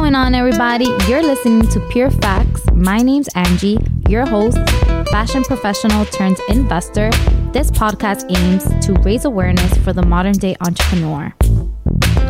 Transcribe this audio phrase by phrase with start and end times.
[0.00, 0.86] going on, everybody?
[1.06, 2.62] You're listening to Pure Facts.
[2.72, 3.76] My name's Angie,
[4.08, 4.56] your host,
[5.10, 7.10] fashion professional turned investor.
[7.52, 11.34] This podcast aims to raise awareness for the modern day entrepreneur.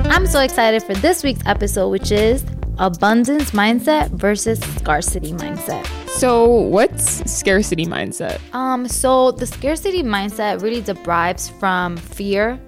[0.07, 2.45] I'm so excited for this week's episode, which is
[2.79, 5.87] abundance mindset versus scarcity mindset.
[6.09, 8.41] So, what's scarcity mindset?
[8.53, 12.59] Um, so the scarcity mindset really derives from fear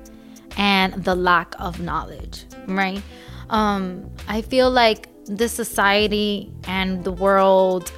[0.56, 3.02] and the lack of knowledge, right?
[3.52, 7.92] Um, I feel like this society and the world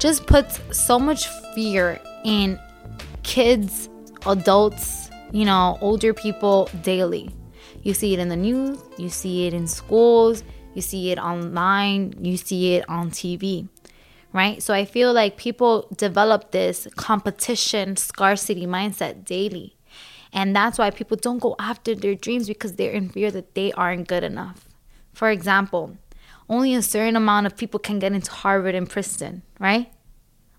[0.00, 2.58] just puts so much fear in
[3.22, 3.88] kids,
[4.26, 7.30] adults, you know, older people daily.
[7.82, 10.42] You see it in the news, you see it in schools,
[10.74, 13.68] you see it online, you see it on TV,
[14.32, 14.60] right?
[14.60, 19.76] So I feel like people develop this competition scarcity mindset daily.
[20.32, 23.72] And that's why people don't go after their dreams because they're in fear that they
[23.72, 24.67] aren't good enough.
[25.12, 25.96] For example,
[26.48, 29.92] only a certain amount of people can get into Harvard and Princeton, right?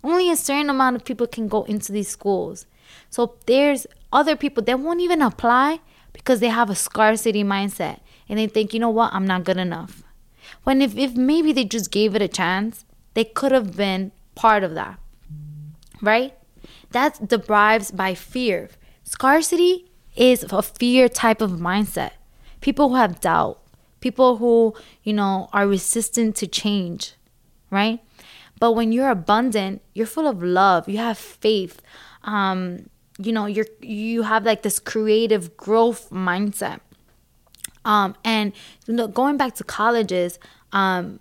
[0.04, 2.66] Only a certain amount of people can go into these schools.
[3.10, 5.80] So there's other people that won't even apply
[6.14, 9.58] because they have a scarcity mindset and they think, you know what, I'm not good
[9.58, 10.04] enough.
[10.64, 14.64] When if, if maybe they just gave it a chance, they could have been part
[14.64, 15.00] of that.
[16.02, 16.34] Right?
[16.92, 18.70] That derives by fear.
[19.04, 22.12] Scarcity is a fear type of mindset.
[22.62, 23.62] People who have doubt,
[24.00, 27.14] people who, you know, are resistant to change,
[27.70, 28.00] right?
[28.60, 31.82] But when you're abundant, you're full of love, you have faith.
[32.24, 36.80] Um, you know, you're you have like this creative growth mindset.
[37.86, 38.54] Um, and
[38.86, 40.40] you know, going back to colleges,
[40.72, 41.20] um,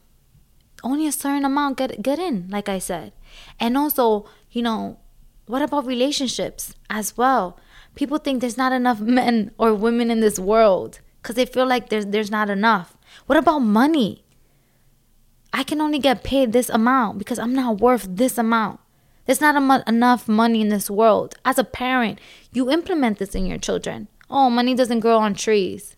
[0.82, 3.12] only a certain amount get get in, like I said.
[3.60, 4.98] And also, you know,
[5.46, 7.58] what about relationships as well?
[7.94, 11.88] People think there's not enough men or women in this world because they feel like
[11.88, 12.96] there's there's not enough.
[13.26, 14.24] What about money?
[15.52, 18.80] I can only get paid this amount because I'm not worth this amount.
[19.26, 21.34] There's not enough money in this world.
[21.44, 22.18] As a parent,
[22.52, 24.08] you implement this in your children.
[24.30, 25.96] Oh, money doesn't grow on trees.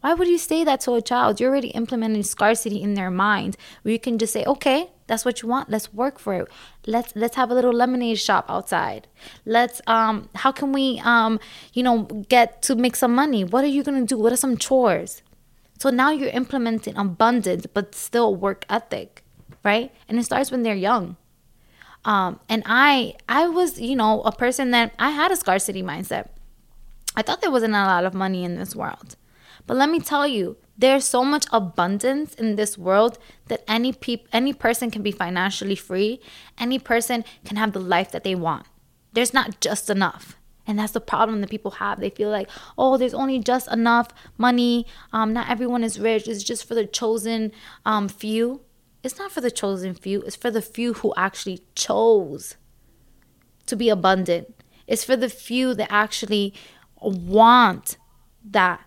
[0.00, 1.40] Why would you say that to a child?
[1.40, 5.42] You're already implementing scarcity in their mind where you can just say, okay, that's what
[5.42, 5.68] you want.
[5.68, 6.48] Let's work for it.
[6.86, 9.08] Let's let's have a little lemonade shop outside.
[9.44, 11.40] Let's um how can we um
[11.72, 13.42] you know get to make some money?
[13.42, 14.16] What are you gonna do?
[14.16, 15.22] What are some chores?
[15.80, 19.24] So now you're implementing abundance but still work ethic,
[19.64, 19.92] right?
[20.08, 21.16] And it starts when they're young.
[22.04, 26.28] Um, and I I was, you know, a person that I had a scarcity mindset.
[27.16, 29.16] I thought there wasn't a lot of money in this world.
[29.66, 34.28] But let me tell you, there's so much abundance in this world that any peop-
[34.32, 36.20] any person can be financially free.
[36.58, 38.66] Any person can have the life that they want.
[39.12, 40.36] There's not just enough.
[40.66, 42.00] And that's the problem that people have.
[42.00, 44.86] They feel like, oh, there's only just enough money.
[45.12, 46.28] Um, not everyone is rich.
[46.28, 47.52] It's just for the chosen
[47.84, 48.60] um, few.
[49.02, 50.22] It's not for the chosen few.
[50.22, 52.56] It's for the few who actually chose
[53.66, 54.54] to be abundant.
[54.86, 56.54] It's for the few that actually
[57.00, 57.96] want
[58.44, 58.80] that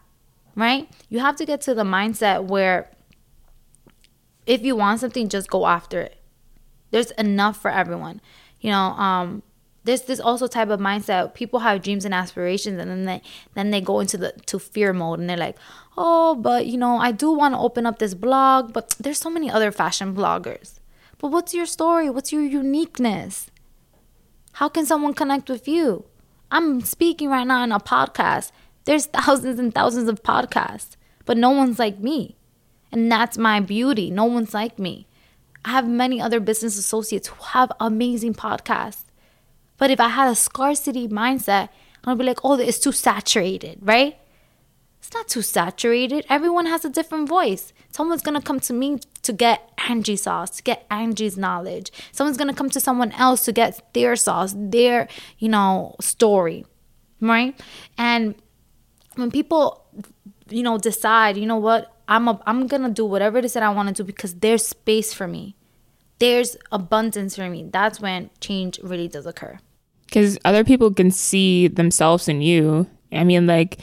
[0.55, 0.89] right?
[1.09, 2.89] You have to get to the mindset where
[4.45, 6.17] if you want something, just go after it.
[6.91, 8.21] There's enough for everyone.
[8.59, 9.43] You know, um,
[9.83, 11.33] there's this also type of mindset.
[11.33, 13.21] People have dreams and aspirations, and then they
[13.53, 15.57] then they go into the to fear mode, and they're like,
[15.97, 19.29] "Oh, but you know, I do want to open up this blog, but there's so
[19.29, 20.79] many other fashion bloggers.
[21.17, 22.09] But what's your story?
[22.09, 23.49] What's your uniqueness?
[24.53, 26.05] How can someone connect with you?
[26.51, 28.51] I'm speaking right now in a podcast.
[28.85, 30.95] There's thousands and thousands of podcasts,
[31.25, 32.35] but no one's like me.
[32.91, 34.11] And that's my beauty.
[34.11, 35.07] No one's like me.
[35.65, 39.05] I have many other business associates who have amazing podcasts.
[39.77, 41.69] But if I had a scarcity mindset,
[42.03, 44.17] I'd be like, oh, it's too saturated, right?
[44.99, 46.25] It's not too saturated.
[46.29, 47.73] Everyone has a different voice.
[47.91, 51.91] Someone's gonna come to me to get Angie's sauce, to get Angie's knowledge.
[52.11, 55.07] Someone's gonna come to someone else to get their sauce, their,
[55.39, 56.65] you know, story,
[57.19, 57.59] right?
[57.97, 58.35] And
[59.15, 59.85] when people
[60.49, 63.63] you know decide you know what i'm a, i'm gonna do whatever it is that
[63.63, 65.55] i want to do because there's space for me.
[66.19, 67.67] There's abundance for me.
[67.71, 69.59] That's when change really does occur.
[70.05, 72.87] Because other people can see themselves in you.
[73.11, 73.79] I mean like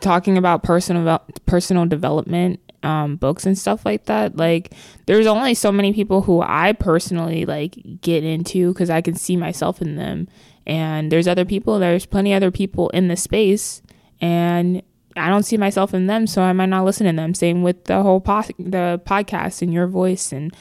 [0.00, 4.72] talking about personal personal development um, books and stuff like that like
[5.06, 9.36] there's only so many people who i personally like get into because i can see
[9.36, 10.28] myself in them.
[10.68, 13.82] And there's other people there's plenty other people in the space
[14.20, 14.82] and
[15.16, 17.32] I don't see myself in them, so I might not listen to them.
[17.34, 20.54] Same with the whole po- the podcast and your voice and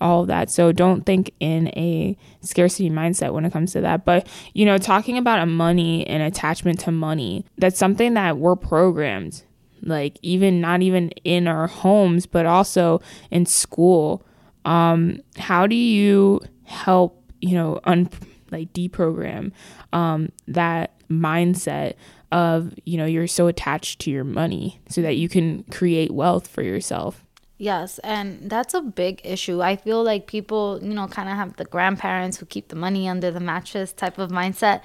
[0.00, 0.50] all of that.
[0.50, 4.04] So don't think in a scarcity mindset when it comes to that.
[4.04, 9.44] But you know, talking about money and attachment to money, that's something that we're programmed.
[9.82, 13.00] like even not even in our homes, but also
[13.30, 14.24] in school.
[14.64, 18.08] Um, how do you help, you know, un
[18.50, 19.50] like deprogram
[19.92, 21.94] um, that mindset
[22.32, 26.48] of, you know, you're so attached to your money so that you can create wealth
[26.48, 27.24] for yourself?
[27.58, 29.62] Yes, and that's a big issue.
[29.62, 33.08] I feel like people, you know, kind of have the grandparents who keep the money
[33.08, 34.80] under the mattress type of mindset.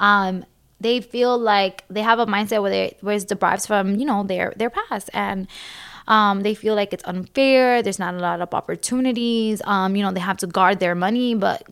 [0.00, 0.46] Um,
[0.82, 4.24] they feel like they have a mindset where they where it's derived from you know
[4.24, 5.46] their their past and
[6.08, 10.10] um, they feel like it's unfair there's not a lot of opportunities um, you know
[10.10, 11.62] they have to guard their money but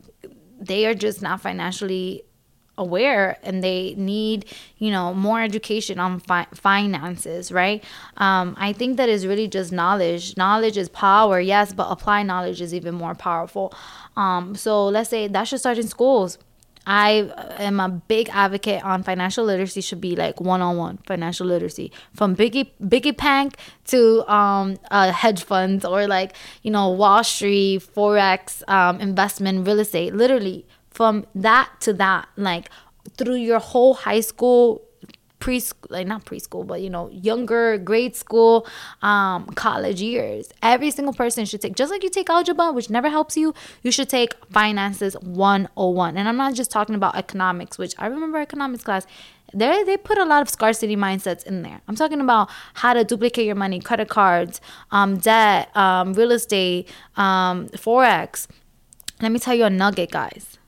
[0.61, 2.23] they are just not financially
[2.85, 4.39] aware and they need
[4.79, 7.85] you know more education on fi- finances right?
[8.17, 10.37] Um, i think that is really just knowledge.
[10.37, 13.73] Knowledge is power yes but apply knowledge is even more powerful.
[14.17, 16.39] Um, so let's say that should start in schools.
[16.87, 21.93] I am a big advocate on financial literacy should be like one-on-one financial literacy.
[22.15, 23.57] From biggie biggie pank
[23.87, 29.79] to um, uh, hedge funds or like you know Wall Street forex um, investment real
[29.79, 30.15] estate.
[30.15, 32.71] Literally from that to that like
[33.17, 34.83] through your whole high school
[35.41, 38.67] preschool like not preschool but you know younger grade school
[39.03, 40.51] um college years.
[40.63, 43.91] Every single person should take just like you take algebra which never helps you you
[43.91, 48.85] should take finances 101 and i'm not just talking about economics which i remember economics
[48.85, 49.07] class
[49.53, 51.81] there they put a lot of scarcity mindsets in there.
[51.89, 54.61] I'm talking about how to duplicate your money credit cards
[54.93, 58.47] um, debt um, real estate um, forex.
[59.21, 60.60] Let me tell you a nugget guys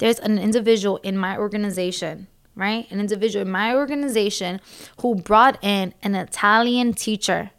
[0.00, 2.26] there's an individual in my organization
[2.56, 2.90] right?
[2.90, 4.60] An individual in my organization
[5.00, 7.52] who brought in an Italian teacher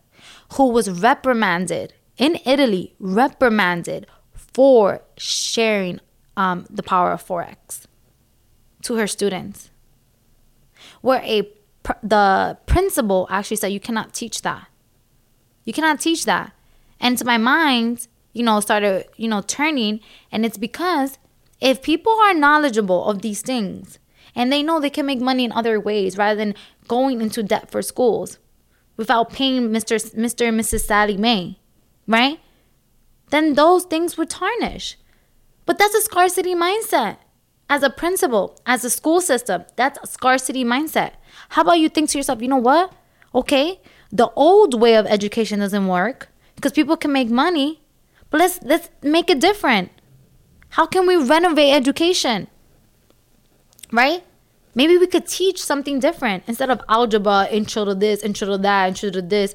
[0.54, 4.06] who was reprimanded in Italy, reprimanded
[4.36, 6.00] for sharing
[6.38, 7.88] um, the power of Forex
[8.84, 9.72] to her students.
[11.02, 11.50] Where a
[12.04, 14.68] the principal actually said, You cannot teach that.
[15.64, 16.54] You cannot teach that.
[17.00, 20.00] And to my mind, you know, started, you know, turning.
[20.32, 21.18] And it's because
[21.62, 24.00] if people are knowledgeable of these things,
[24.36, 26.56] and they know they can make money in other ways rather than
[26.88, 28.40] going into debt for schools
[28.98, 29.96] without paying Mr.
[30.16, 30.48] Mr.
[30.48, 30.82] and Mrs.
[30.82, 31.60] Sallie Mae,
[32.08, 32.40] right?
[33.30, 34.98] Then those things would tarnish.
[35.66, 37.18] But that's a scarcity mindset.
[37.70, 41.14] As a principal, as a school system, that's a scarcity mindset.
[41.50, 42.92] How about you think to yourself, you know what?
[43.34, 43.80] Okay,
[44.12, 47.82] the old way of education doesn't work because people can make money,
[48.30, 49.90] but let's let's make it different.
[50.72, 52.48] How can we renovate education?
[53.92, 54.24] right?
[54.74, 58.88] Maybe we could teach something different instead of algebra, intro to this, intro to that,
[58.90, 59.54] intro to this,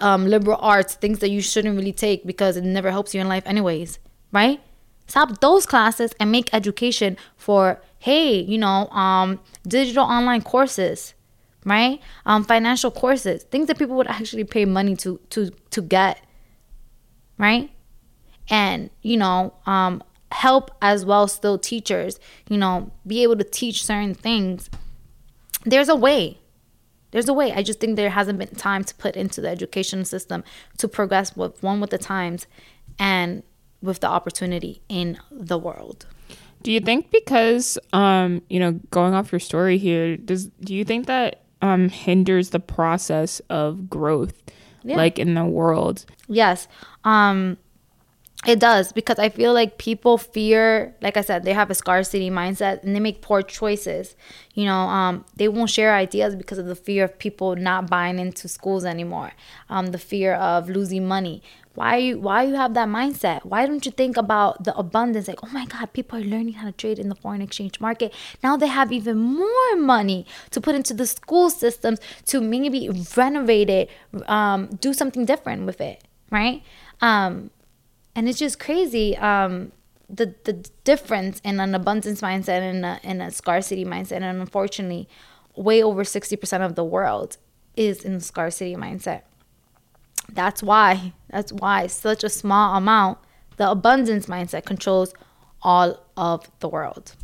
[0.00, 3.28] um, liberal arts, things that you shouldn't really take because it never helps you in
[3.28, 3.98] life, anyways,
[4.32, 4.60] right?
[5.06, 11.14] Stop those classes and make education for, hey, you know, um, digital online courses,
[11.64, 12.00] right?
[12.26, 16.24] Um, financial courses, things that people would actually pay money to to to get,
[17.38, 17.70] right?
[18.48, 22.18] And you know, um, help as well still teachers
[22.48, 24.70] you know be able to teach certain things.
[25.64, 26.38] There's a way.
[27.12, 27.52] There's a way.
[27.52, 30.42] I just think there hasn't been time to put into the education system
[30.78, 32.46] to progress with one with the times
[32.98, 33.42] and
[33.82, 36.06] with the opportunity in the world.
[36.62, 40.84] Do you think because um you know going off your story here does do you
[40.84, 44.42] think that um hinders the process of growth
[44.82, 44.96] yeah.
[44.96, 46.06] like in the world?
[46.28, 46.68] Yes.
[47.04, 47.58] Um
[48.44, 52.28] it does because I feel like people fear, like I said, they have a scarcity
[52.28, 54.16] mindset and they make poor choices.
[54.54, 58.18] You know, um, they won't share ideas because of the fear of people not buying
[58.18, 59.32] into schools anymore,
[59.70, 61.40] um, the fear of losing money.
[61.74, 63.44] Why you why you have that mindset?
[63.44, 65.28] Why don't you think about the abundance?
[65.28, 68.12] Like, oh my God, people are learning how to trade in the foreign exchange market.
[68.42, 73.70] Now they have even more money to put into the school systems to maybe renovate
[73.70, 73.88] it,
[74.26, 76.62] um, do something different with it, right?
[77.00, 77.50] Um,
[78.14, 79.72] and it's just crazy um,
[80.08, 80.52] the the
[80.84, 84.22] difference in an abundance mindset and a, and a scarcity mindset.
[84.22, 85.08] And unfortunately
[85.54, 87.36] way over 60% of the world
[87.76, 89.22] is in the scarcity mindset.
[90.30, 93.18] That's why that's why such a small amount
[93.56, 95.12] the abundance mindset controls
[95.62, 97.14] all of the world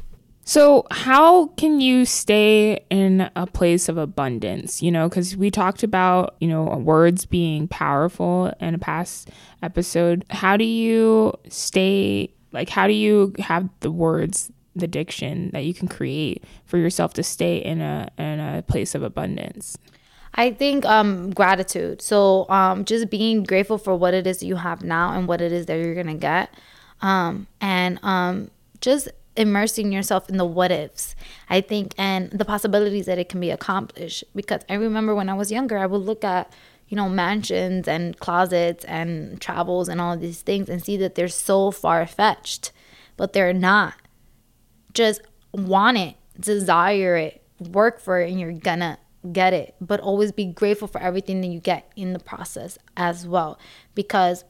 [0.48, 4.82] so, how can you stay in a place of abundance?
[4.82, 9.28] You know, because we talked about, you know, words being powerful in a past
[9.62, 10.24] episode.
[10.30, 15.74] How do you stay, like, how do you have the words, the diction that you
[15.74, 19.76] can create for yourself to stay in a, in a place of abundance?
[20.32, 22.00] I think um, gratitude.
[22.00, 25.42] So, um, just being grateful for what it is that you have now and what
[25.42, 26.54] it is that you're going to get.
[27.02, 28.50] Um, and um,
[28.80, 31.14] just immersing yourself in the what ifs,
[31.48, 34.24] I think, and the possibilities that it can be accomplished.
[34.34, 36.52] Because I remember when I was younger, I would look at,
[36.88, 41.28] you know, mansions and closets and travels and all these things and see that they're
[41.28, 42.72] so far fetched,
[43.16, 43.94] but they're not.
[44.92, 48.98] Just want it, desire it, work for it, and you're gonna
[49.32, 49.76] get it.
[49.80, 53.58] But always be grateful for everything that you get in the process as well.
[53.94, 54.44] Because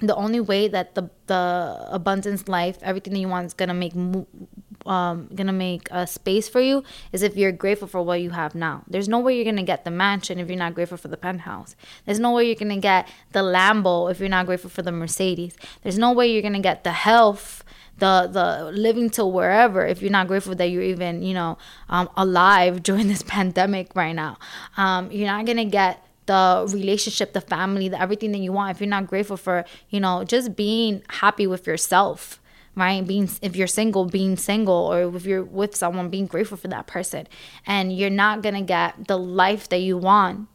[0.00, 3.94] the only way that the the abundance life everything that you want is gonna make
[4.86, 8.54] um gonna make a space for you is if you're grateful for what you have
[8.54, 8.84] now.
[8.88, 11.74] There's no way you're gonna get the mansion if you're not grateful for the penthouse.
[12.06, 15.56] There's no way you're gonna get the lambo if you're not grateful for the mercedes.
[15.82, 17.64] There's no way you're gonna get the health
[17.98, 22.08] the the living to wherever if you're not grateful that you're even you know um,
[22.16, 24.38] alive during this pandemic right now.
[24.76, 28.80] Um, you're not gonna get the relationship, the family, the everything that you want, if
[28.80, 32.40] you're not grateful for, you know, just being happy with yourself,
[32.76, 33.04] right?
[33.04, 36.86] Being if you're single, being single, or if you're with someone, being grateful for that
[36.86, 37.26] person.
[37.66, 40.48] And you're not gonna get the life that you want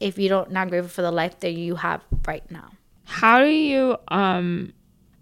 [0.00, 2.70] if you don't not grateful for the life that you have right now.
[3.04, 4.72] How do you um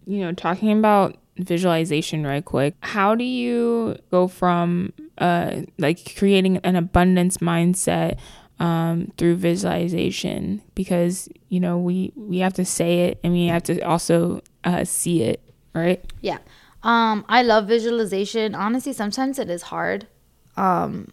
[0.06, 6.58] you know, talking about visualization right quick, how do you go from uh like creating
[6.58, 8.18] an abundance mindset
[8.60, 13.62] um, through visualization because you know we we have to say it and we have
[13.64, 15.40] to also uh, see it
[15.74, 16.04] right?
[16.20, 16.38] Yeah.
[16.82, 18.54] Um i love visualization.
[18.54, 20.06] Honestly sometimes it is hard.
[20.56, 21.08] Um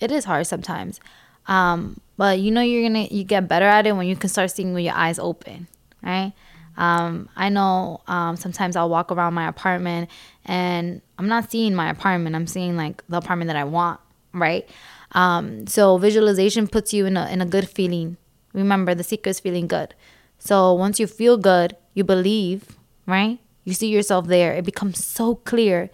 [0.00, 1.00] it is hard sometimes.
[1.46, 4.50] Um but you know you're gonna you get better at it when you can start
[4.50, 5.68] seeing with your eyes open
[6.02, 6.32] right?
[6.76, 10.08] Um, I know um, sometimes I'll walk around my apartment
[10.46, 12.34] and I'm not seeing my apartment.
[12.34, 14.00] I'm seeing like the apartment that I want,
[14.32, 14.68] right?
[15.12, 18.16] Um, so visualization puts you in a in a good feeling.
[18.52, 19.94] Remember, the secret is feeling good.
[20.38, 22.76] So once you feel good, you believe,
[23.06, 23.38] right?
[23.64, 24.54] You see yourself there.
[24.54, 25.90] It becomes so clear.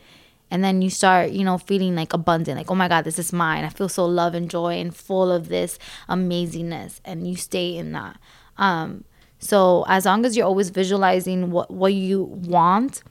[0.49, 3.33] And then you start, you know, feeling like abundant, like, oh my God, this is
[3.33, 3.65] mine.
[3.65, 5.77] I feel so love and joy and full of this
[6.09, 7.01] amazingness.
[7.05, 8.17] And you stay in that.
[8.57, 9.05] Um,
[9.41, 13.03] so as long as you're always visualizing what, what you want,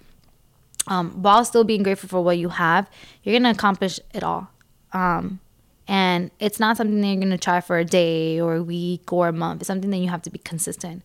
[0.88, 2.90] um, while still being grateful for what you have,
[3.24, 4.50] you're gonna accomplish it all.
[4.94, 5.40] Um,
[5.88, 9.13] and it's not something that you're going to try for a day or a week
[9.13, 9.62] or a month.
[9.62, 11.04] It's something that you have to be consistent.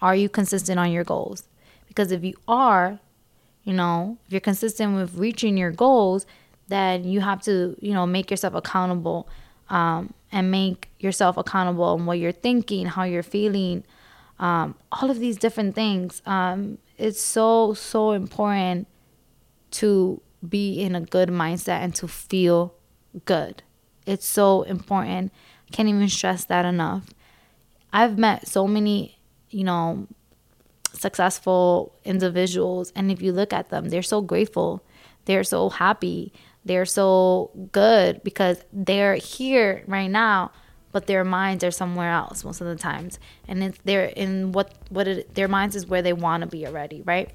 [0.00, 1.44] Are you consistent on your goals?
[1.88, 3.00] Because if you are,
[3.64, 6.26] you know, if you're consistent with reaching your goals,
[6.68, 9.28] then you have to, you know, make yourself accountable
[9.68, 13.82] um, and make yourself accountable on what you're thinking, how you're feeling,
[14.38, 16.22] um, all of these different things.
[16.24, 18.86] Um, it's so, so important
[19.72, 22.74] to be in a good mindset and to feel
[23.24, 23.62] good.
[24.10, 25.32] It's so important.
[25.68, 27.10] I Can't even stress that enough.
[27.92, 30.08] I've met so many, you know,
[30.92, 34.82] successful individuals, and if you look at them, they're so grateful.
[35.26, 36.32] They're so happy.
[36.64, 40.50] They're so good because they're here right now,
[40.90, 44.74] but their minds are somewhere else most of the times, and it's they're in what
[44.88, 47.30] what it, their minds is where they want to be already, right?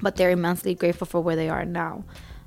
[0.00, 2.04] But they're immensely grateful for where they are now.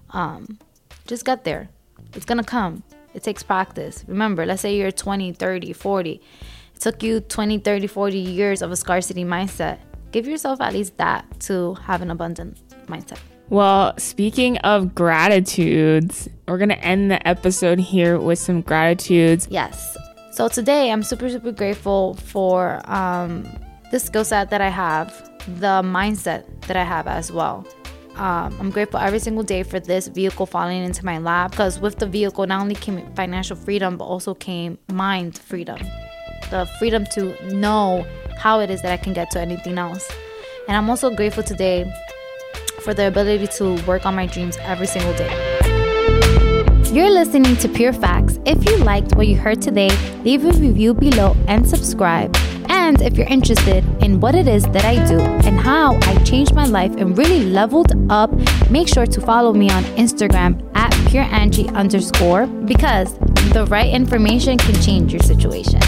[0.09, 0.57] Um,
[1.05, 1.69] just get there.
[2.15, 2.81] It's gonna come.
[3.15, 4.03] It takes practice.
[4.07, 6.11] Remember, let's say you're 20, 30, 40.
[6.11, 9.79] It took you 20, 30, 40 years of a scarcity mindset.
[10.11, 12.57] Give yourself at least that to have an abundant
[12.87, 13.19] mindset.
[13.49, 19.47] Well, speaking of gratitudes, we're going to end the episode here with some gratitudes.
[19.49, 19.95] Yes.
[20.31, 23.47] So today I'm super, super grateful for um,
[23.91, 27.65] the skill set that I have, the mindset that I have as well.
[28.17, 31.99] Um, I'm grateful every single day for this vehicle falling into my lap because with
[31.99, 35.79] the vehicle, not only came financial freedom, but also came mind freedom.
[36.49, 38.05] The freedom to know
[38.37, 40.09] how it is that I can get to anything else.
[40.67, 41.91] And I'm also grateful today
[42.81, 45.31] for the ability to work on my dreams every single day.
[46.93, 48.39] You're listening to Pure Facts.
[48.45, 49.89] If you liked what you heard today,
[50.23, 52.33] leave a review below and subscribe.
[52.85, 56.53] And if you're interested in what it is that I do and how I changed
[56.53, 58.31] my life and really leveled up,
[58.69, 63.17] make sure to follow me on Instagram at pureangie underscore because
[63.53, 65.79] the right information can change your situation.